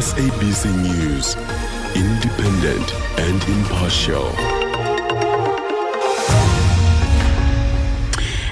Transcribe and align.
SABC 0.00 0.64
News, 0.80 1.36
independent 1.94 2.94
and 3.18 3.42
impartial. 3.44 4.28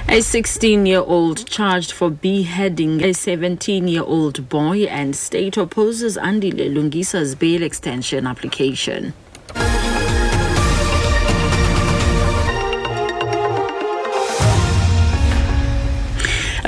A 0.09 0.21
16 0.21 0.85
year 0.85 0.99
old 0.99 1.47
charged 1.47 1.91
for 1.91 2.11
beheading 2.11 3.03
a 3.03 3.15
17 3.15 3.87
year 3.87 4.03
old 4.03 4.47
boy 4.47 4.83
and 4.83 5.15
state 5.15 5.57
opposes 5.57 6.17
Andile 6.17 6.69
Lungisa's 6.71 7.33
bail 7.33 7.63
extension 7.63 8.27
application. 8.27 9.13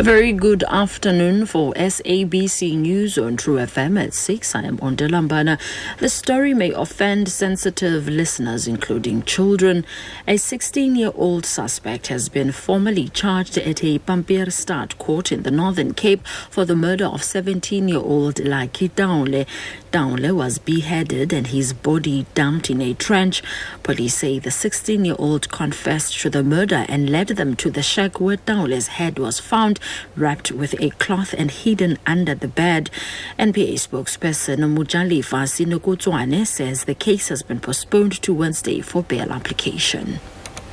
A 0.01 0.03
very 0.03 0.33
good 0.33 0.63
afternoon 0.63 1.45
for 1.45 1.75
SABC 1.75 2.75
News 2.75 3.19
on 3.19 3.37
Tru 3.37 3.57
FM 3.57 4.03
at 4.03 4.15
6. 4.15 4.55
I 4.55 4.63
am 4.63 4.79
Ondelambana. 4.79 5.59
The 5.99 6.09
story 6.09 6.55
may 6.55 6.71
offend 6.71 7.29
sensitive 7.29 8.07
listeners, 8.07 8.67
including 8.67 9.21
children. 9.21 9.85
A 10.27 10.37
16 10.37 10.95
year 10.95 11.11
old 11.13 11.45
suspect 11.45 12.07
has 12.07 12.29
been 12.29 12.51
formally 12.51 13.09
charged 13.09 13.59
at 13.59 13.83
a 13.83 13.99
Pampierstad 13.99 14.97
court 14.97 15.31
in 15.31 15.43
the 15.43 15.51
Northern 15.51 15.93
Cape 15.93 16.25
for 16.49 16.65
the 16.65 16.75
murder 16.75 17.05
of 17.05 17.21
17 17.21 17.87
year 17.87 17.99
old 17.99 18.39
Lucky 18.39 18.89
Taule. 18.89 19.45
Taule 19.91 20.33
was 20.33 20.57
beheaded 20.57 21.33
and 21.33 21.47
his 21.47 21.73
body 21.73 22.25
dumped 22.33 22.69
in 22.69 22.81
a 22.81 22.93
trench. 22.93 23.43
Police 23.83 24.15
say 24.15 24.39
the 24.39 24.49
16 24.49 25.03
year 25.03 25.15
old 25.19 25.49
confessed 25.49 26.17
to 26.21 26.29
the 26.29 26.43
murder 26.43 26.85
and 26.87 27.09
led 27.09 27.27
them 27.27 27.55
to 27.57 27.69
the 27.69 27.83
shack 27.83 28.21
where 28.21 28.37
Taule's 28.37 28.87
head 28.87 29.19
was 29.19 29.39
found 29.41 29.79
wrapped 30.15 30.51
with 30.51 30.79
a 30.79 30.91
cloth 30.91 31.33
and 31.37 31.51
hidden 31.51 31.97
under 32.05 32.33
the 32.33 32.47
bed. 32.47 32.89
NPA 33.37 33.73
spokesperson 33.73 34.59
Mojalefa 34.75 35.43
Senokoatsane 35.45 36.47
says 36.47 36.85
the 36.85 36.95
case 36.95 37.27
has 37.27 37.43
been 37.43 37.59
postponed 37.59 38.21
to 38.21 38.33
Wednesday 38.33 38.79
for 38.79 39.03
bail 39.03 39.31
application. 39.33 40.19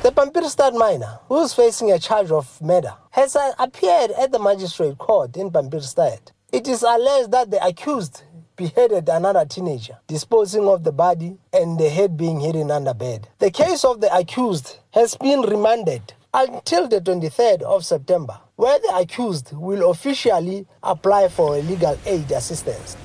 The 0.02 0.12
Pampierstad 0.12 0.78
minor, 0.78 1.18
who 1.26 1.42
is 1.42 1.54
facing 1.54 1.90
a 1.90 1.98
charge 1.98 2.30
of 2.30 2.62
murder, 2.62 2.94
has 3.10 3.36
appeared 3.58 4.12
at 4.12 4.30
the 4.30 4.38
magistrate 4.38 4.96
court 4.96 5.36
in 5.36 5.50
Pampierstad. 5.50 6.20
It 6.52 6.66
is 6.66 6.82
alleged 6.82 7.32
that 7.32 7.50
the 7.50 7.62
accused 7.66 8.22
beheaded 8.58 9.08
another 9.08 9.46
teenager, 9.46 9.96
disposing 10.08 10.68
of 10.68 10.84
the 10.84 10.92
body 10.92 11.38
and 11.52 11.78
the 11.78 11.88
head 11.88 12.16
being 12.16 12.40
hidden 12.40 12.70
under 12.70 12.92
bed. 12.92 13.28
The 13.38 13.50
case 13.50 13.84
of 13.84 14.00
the 14.02 14.14
accused 14.14 14.76
has 14.90 15.14
been 15.14 15.40
remanded 15.42 16.12
until 16.34 16.88
the 16.88 17.00
23rd 17.00 17.62
of 17.62 17.86
September, 17.86 18.38
where 18.56 18.78
the 18.80 18.96
accused 18.96 19.52
will 19.52 19.90
officially 19.90 20.66
apply 20.82 21.28
for 21.28 21.56
legal 21.56 21.96
aid 22.04 22.30
assistance. 22.32 22.96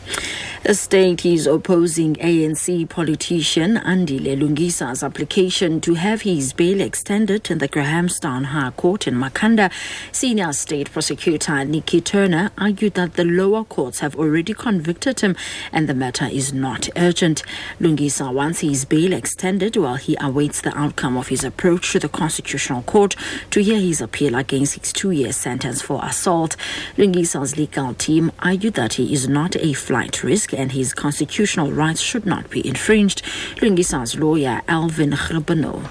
The 0.63 0.75
state 0.75 1.25
is 1.25 1.45
opposing 1.45 2.15
ANC 2.15 2.87
politician 2.87 3.75
Andile 3.75 4.37
Lungisa's 4.37 5.03
application 5.03 5.81
to 5.81 5.95
have 5.95 6.21
his 6.21 6.53
bail 6.53 6.79
extended 6.79 7.51
in 7.51 7.57
the 7.57 7.67
Grahamstown 7.67 8.45
High 8.45 8.71
Court 8.71 9.05
in 9.05 9.15
Makhanda. 9.15 9.69
Senior 10.13 10.53
State 10.53 10.89
Prosecutor 10.89 11.65
Nikki 11.65 11.99
Turner 11.99 12.51
argued 12.57 12.93
that 12.93 13.15
the 13.15 13.25
lower 13.25 13.65
courts 13.65 13.99
have 13.99 14.15
already 14.15 14.53
convicted 14.53 15.19
him 15.19 15.35
and 15.73 15.89
the 15.89 15.93
matter 15.93 16.29
is 16.31 16.53
not 16.53 16.87
urgent. 16.95 17.43
Lungisa 17.81 18.33
wants 18.33 18.61
his 18.61 18.85
bail 18.85 19.11
extended 19.11 19.75
while 19.75 19.95
he 19.95 20.15
awaits 20.21 20.61
the 20.61 20.75
outcome 20.77 21.17
of 21.17 21.27
his 21.27 21.43
approach 21.43 21.91
to 21.91 21.99
the 21.99 22.07
Constitutional 22.07 22.83
Court 22.83 23.17
to 23.49 23.61
hear 23.61 23.81
his 23.81 23.99
appeal 23.99 24.33
against 24.33 24.79
his 24.79 24.93
two-year 24.93 25.33
sentence 25.33 25.81
for 25.81 25.99
assault. 26.05 26.55
Lungisa's 26.95 27.57
legal 27.57 27.93
team 27.95 28.31
argued 28.39 28.75
that 28.75 28.93
he 28.93 29.13
is 29.13 29.27
not 29.27 29.57
a 29.57 29.73
flight 29.73 30.23
risk 30.23 30.52
and 30.53 30.71
his 30.71 30.93
constitutional 30.93 31.71
rights 31.71 32.01
should 32.01 32.25
not 32.25 32.49
be 32.49 32.65
infringed. 32.67 33.23
Lungisa's 33.57 34.15
lawyer, 34.15 34.61
Alvin 34.67 35.11
Hrabano. 35.11 35.89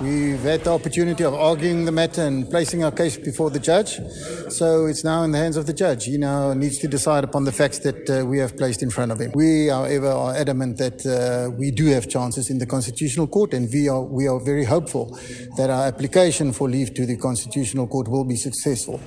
We've 0.00 0.40
had 0.40 0.62
the 0.62 0.74
opportunity 0.74 1.24
of 1.24 1.32
arguing 1.32 1.86
the 1.86 1.92
matter 1.92 2.20
and 2.20 2.50
placing 2.50 2.84
our 2.84 2.92
case 2.92 3.16
before 3.16 3.48
the 3.48 3.58
judge. 3.58 3.98
So 4.50 4.84
it's 4.84 5.04
now 5.04 5.22
in 5.22 5.32
the 5.32 5.38
hands 5.38 5.56
of 5.56 5.66
the 5.66 5.72
judge. 5.72 6.04
He 6.04 6.18
now 6.18 6.52
needs 6.52 6.76
to 6.80 6.88
decide 6.88 7.24
upon 7.24 7.44
the 7.44 7.52
facts 7.52 7.78
that 7.78 8.10
uh, 8.10 8.26
we 8.26 8.38
have 8.38 8.58
placed 8.58 8.82
in 8.82 8.90
front 8.90 9.10
of 9.10 9.18
him. 9.18 9.32
We, 9.34 9.68
however, 9.68 10.08
are 10.08 10.34
adamant 10.34 10.76
that 10.76 11.06
uh, 11.06 11.50
we 11.50 11.70
do 11.70 11.86
have 11.86 12.10
chances 12.10 12.50
in 12.50 12.58
the 12.58 12.66
Constitutional 12.66 13.26
Court, 13.26 13.54
and 13.54 13.72
we 13.72 13.88
are, 13.88 14.02
we 14.02 14.28
are 14.28 14.38
very 14.38 14.64
hopeful 14.64 15.18
that 15.56 15.70
our 15.70 15.86
application 15.86 16.52
for 16.52 16.68
leave 16.68 16.92
to 16.92 17.06
the 17.06 17.16
Constitutional 17.16 17.86
Court 17.86 18.08
will 18.08 18.24
be 18.24 18.36
successful. 18.36 19.00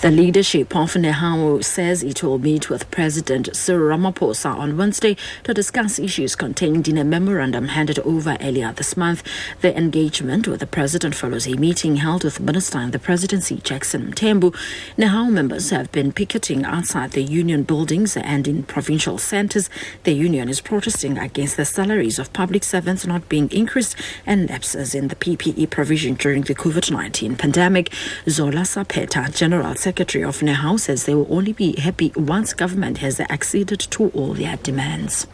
The 0.00 0.10
leadership 0.10 0.74
of 0.74 0.94
Nehawu 0.94 1.62
says 1.62 2.02
it 2.02 2.22
will 2.22 2.38
meet 2.38 2.70
with 2.70 2.90
President 2.90 3.54
Cyril 3.54 3.98
Ramaphosa 3.98 4.56
on 4.56 4.78
Wednesday 4.78 5.14
to 5.44 5.52
discuss 5.52 5.98
issues 5.98 6.34
contained 6.34 6.88
in 6.88 6.96
a 6.96 7.04
memorandum 7.04 7.68
handed 7.68 7.98
over 7.98 8.38
earlier 8.40 8.72
this 8.72 8.96
month. 8.96 9.22
The 9.60 9.76
engagement 9.76 10.48
with 10.48 10.60
the 10.60 10.66
president 10.66 11.14
follows 11.14 11.46
a 11.46 11.54
meeting 11.56 11.96
held 11.96 12.24
with 12.24 12.40
Minister 12.40 12.80
in 12.80 12.92
the 12.92 12.98
Presidency 12.98 13.56
Jackson 13.56 14.14
Mthembu. 14.14 14.56
Nehawu 14.96 15.30
members 15.30 15.68
have 15.68 15.92
been 15.92 16.12
picketing 16.12 16.64
outside 16.64 17.10
the 17.10 17.22
union 17.22 17.64
buildings 17.64 18.16
and 18.16 18.48
in 18.48 18.62
provincial 18.62 19.18
centres. 19.18 19.68
The 20.04 20.12
union 20.12 20.48
is 20.48 20.62
protesting 20.62 21.18
against 21.18 21.58
the 21.58 21.66
salaries 21.66 22.18
of 22.18 22.32
public 22.32 22.64
servants 22.64 23.06
not 23.06 23.28
being 23.28 23.50
increased 23.52 23.96
and 24.24 24.48
lapses 24.48 24.94
in 24.94 25.08
the 25.08 25.16
PPE 25.16 25.68
provision 25.68 26.14
during 26.14 26.40
the 26.40 26.54
COVID 26.54 26.90
19 26.90 27.36
pandemic. 27.36 27.92
Zola 28.26 28.62
Saphetha, 28.62 29.36
General 29.36 29.74
Secretary 29.74 29.89
of 30.22 30.40
Nehawu, 30.40 30.78
says 30.78 31.04
they 31.04 31.14
will 31.14 31.26
only 31.30 31.52
be 31.52 31.78
happy 31.80 32.12
once 32.16 32.54
government 32.54 32.98
has 32.98 33.20
acceded 33.20 33.80
to 33.80 34.08
all 34.10 34.34
their 34.34 34.56
demands. 34.58 35.26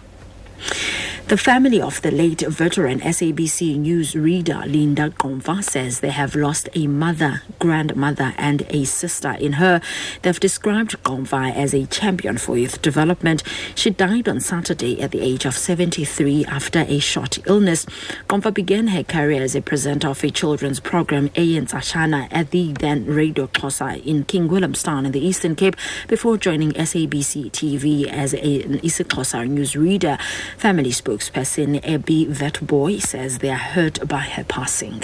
The 1.29 1.37
family 1.37 1.81
of 1.81 2.01
the 2.03 2.13
late 2.13 2.43
veteran 2.43 3.01
SABC 3.01 3.79
News 3.79 4.15
reader 4.15 4.63
Linda 4.65 5.11
Gomva 5.11 5.61
says 5.65 5.99
they 5.99 6.11
have 6.11 6.37
lost 6.37 6.69
a 6.77 6.87
mother, 6.87 7.43
grandmother, 7.59 8.33
and 8.39 8.63
a 8.71 8.85
sister 8.85 9.33
in 9.33 9.55
her. 9.55 9.81
They've 10.23 10.39
described 10.39 11.03
Gomva 11.03 11.53
as 11.53 11.75
a 11.75 11.85
champion 11.87 12.39
for 12.39 12.57
youth 12.57 12.81
development. 12.81 13.43
She 13.75 13.91
died 13.91 14.29
on 14.29 14.39
Saturday 14.39 15.03
at 15.03 15.11
the 15.11 15.21
age 15.21 15.45
of 15.47 15.57
73 15.57 16.45
after 16.45 16.85
a 16.87 17.01
short 17.01 17.41
illness. 17.45 17.87
Gomva 18.29 18.55
began 18.55 18.87
her 18.87 19.03
career 19.03 19.43
as 19.43 19.57
a 19.57 19.61
presenter 19.61 20.07
of 20.07 20.23
a 20.23 20.31
children's 20.31 20.79
program, 20.79 21.31
Ayan 21.31 21.69
Ashana, 21.69 22.29
at 22.31 22.53
the 22.53 22.73
then 22.75 23.05
Radio 23.05 23.49
Xhosa 23.49 24.01
in 24.07 24.23
King 24.27 24.47
Williamstown 24.47 25.05
in 25.05 25.11
the 25.11 25.27
Eastern 25.27 25.57
Cape 25.57 25.75
before 26.07 26.37
joining 26.37 26.71
SABC 26.75 27.51
TV 27.51 28.07
as 28.07 28.33
an 28.33 28.79
isiXhosa 28.79 29.49
news 29.49 29.75
reader. 29.75 30.19
Family 30.57 30.93
spokesperson 31.17 31.81
Abby 31.83 32.27
Vetboy 32.27 33.01
says 33.01 33.39
they 33.39 33.51
are 33.51 33.55
hurt 33.57 34.07
by 34.07 34.21
her 34.21 34.45
passing. 34.45 35.03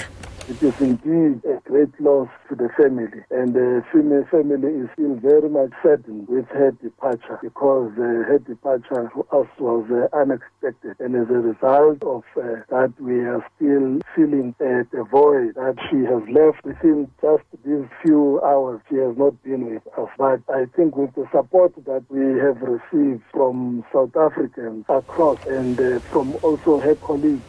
It 0.49 0.62
is 0.62 0.81
indeed 0.81 1.43
great 1.72 2.00
loss 2.03 2.28
to 2.50 2.55
the 2.55 2.69
family, 2.77 3.25
and 3.31 3.55
the 3.55 3.83
female 3.91 4.27
family 4.31 4.69
is 4.84 4.88
still 4.93 5.15
very 5.15 5.49
much 5.49 5.71
saddened 5.83 6.28
with 6.28 6.47
her 6.49 6.71
departure 6.83 7.38
because 7.41 7.91
uh, 7.97 8.28
her 8.28 8.38
departure 8.47 9.10
was, 9.15 9.47
was 9.59 9.84
uh, 9.88 10.15
unexpected, 10.15 10.94
and 11.00 11.16
as 11.16 11.31
a 11.31 11.41
result 11.41 12.03
of 12.03 12.25
uh, 12.37 12.60
that, 12.69 12.93
we 13.00 13.21
are 13.21 13.43
still 13.56 14.00
feeling 14.15 14.55
the 14.59 15.06
void 15.10 15.55
that 15.55 15.77
she 15.88 16.05
has 16.05 16.21
left 16.28 16.62
within 16.62 17.10
just 17.22 17.44
these 17.65 17.89
few 18.04 18.39
hours. 18.44 18.78
She 18.91 18.97
has 18.97 19.16
not 19.16 19.43
been 19.43 19.72
with 19.72 19.87
us, 19.97 20.10
but 20.19 20.41
I 20.53 20.66
think 20.77 20.94
with 20.94 21.15
the 21.15 21.27
support 21.33 21.72
that 21.87 22.04
we 22.10 22.39
have 22.44 22.60
received 22.60 23.22
from 23.33 23.83
South 23.94 24.15
Africans 24.15 24.84
across 24.91 25.39
and 25.47 25.81
uh, 25.81 26.00
from 26.12 26.37
also 26.43 26.81
her 26.81 26.97
colleagues. 26.97 27.41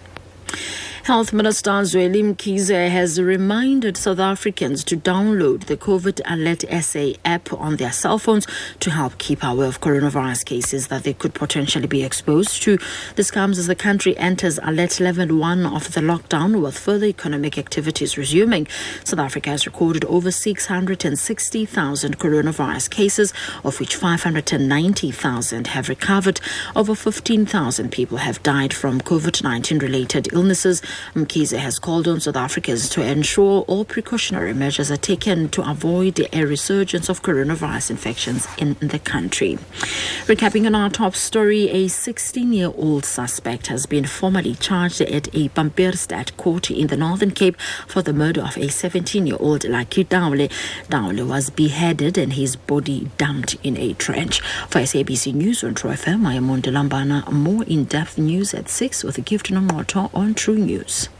Health 1.03 1.33
Minister 1.33 1.69
Zweli 1.83 2.23
Mkhize 2.23 2.89
has 2.89 3.21
reminded 3.21 3.97
South 3.97 4.19
Africans 4.19 4.85
to 4.85 4.95
download 4.95 5.65
the 5.65 5.75
COVID 5.75 6.21
Alert 6.23 6.63
SA 6.81 7.19
app 7.25 7.51
on 7.51 7.75
their 7.75 7.91
cell 7.91 8.17
phones 8.17 8.47
to 8.79 8.89
help 8.89 9.17
keep 9.17 9.43
aware 9.43 9.67
of 9.67 9.81
coronavirus 9.81 10.45
cases 10.45 10.87
that 10.87 11.03
they 11.03 11.11
could 11.11 11.33
potentially 11.33 11.87
be 11.87 12.05
exposed 12.05 12.63
to. 12.63 12.77
This 13.17 13.31
comes 13.31 13.59
as 13.59 13.67
the 13.67 13.75
country 13.75 14.17
enters 14.17 14.59
alert 14.59 15.01
level 15.01 15.35
1 15.35 15.65
of 15.65 15.93
the 15.93 15.99
lockdown 15.99 16.61
with 16.61 16.77
further 16.79 17.07
economic 17.07 17.57
activities 17.57 18.17
resuming. 18.17 18.65
South 19.03 19.19
Africa 19.19 19.49
has 19.49 19.65
recorded 19.65 20.05
over 20.05 20.31
660,000 20.31 22.17
coronavirus 22.17 22.89
cases, 22.89 23.33
of 23.65 23.77
which 23.81 23.97
590,000 23.97 25.67
have 25.67 25.89
recovered. 25.89 26.39
Over 26.77 26.95
15,000 26.95 27.91
people 27.91 28.19
have 28.19 28.41
died 28.41 28.73
from 28.73 29.01
COVID 29.01 29.43
19 29.43 29.79
related 29.79 30.31
illnesses. 30.31 30.81
Um, 31.15 31.25
Mkhize 31.25 31.57
has 31.57 31.79
called 31.79 32.07
on 32.07 32.19
South 32.19 32.35
Africans 32.35 32.89
to 32.89 33.01
ensure 33.01 33.61
all 33.61 33.85
precautionary 33.85 34.53
measures 34.53 34.91
are 34.91 34.97
taken 34.97 35.49
to 35.49 35.69
avoid 35.69 36.27
a 36.33 36.45
resurgence 36.45 37.09
of 37.09 37.21
coronavirus 37.21 37.91
infections 37.91 38.47
in 38.57 38.75
the 38.81 38.99
country. 38.99 39.57
Recapping 40.25 40.65
on 40.65 40.75
our 40.75 40.89
top 40.89 41.15
story, 41.15 41.69
a 41.69 41.87
16 41.87 42.51
year 42.51 42.71
old 42.75 43.05
suspect 43.05 43.67
has 43.67 43.85
been 43.85 44.05
formally 44.05 44.55
charged 44.55 45.01
at 45.01 45.27
a 45.33 45.49
Pampierstad 45.49 46.35
court 46.37 46.69
in 46.69 46.87
the 46.87 46.97
Northern 46.97 47.31
Cape 47.31 47.59
for 47.87 48.01
the 48.01 48.13
murder 48.13 48.41
of 48.41 48.57
a 48.57 48.67
17 48.69 49.25
year 49.27 49.37
old 49.39 49.63
Lucky 49.63 50.03
Daule. 50.03 50.51
Daule 50.89 51.27
was 51.27 51.49
beheaded 51.49 52.17
and 52.17 52.33
his 52.33 52.55
body 52.55 53.09
dumped 53.17 53.55
in 53.63 53.77
a 53.77 53.93
trench. 53.93 54.41
For 54.69 54.79
SABC 54.79 55.33
News 55.33 55.63
on 55.63 55.75
Tru 55.75 55.91
FM, 55.91 56.25
I 56.25 56.33
am 56.35 56.47
Lambana. 56.47 57.31
More 57.31 57.63
in 57.63 57.85
depth 57.85 58.17
news 58.17 58.53
at 58.53 58.69
6 58.69 59.03
with 59.03 59.17
a 59.17 59.21
gift 59.21 59.51
on 59.51 59.63
on 60.13 60.33
True 60.33 60.55
News 60.57 60.82
use. 60.83 61.12